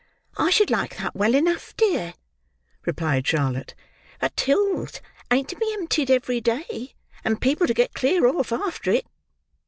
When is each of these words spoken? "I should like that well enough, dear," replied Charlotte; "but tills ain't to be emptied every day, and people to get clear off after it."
"I 0.35 0.49
should 0.49 0.71
like 0.71 0.97
that 0.97 1.13
well 1.15 1.35
enough, 1.35 1.75
dear," 1.77 2.15
replied 2.87 3.27
Charlotte; 3.27 3.75
"but 4.19 4.35
tills 4.35 4.99
ain't 5.29 5.47
to 5.49 5.55
be 5.55 5.71
emptied 5.77 6.09
every 6.09 6.41
day, 6.41 6.95
and 7.23 7.39
people 7.39 7.67
to 7.67 7.73
get 7.75 7.93
clear 7.93 8.25
off 8.25 8.51
after 8.51 8.89
it." 8.89 9.05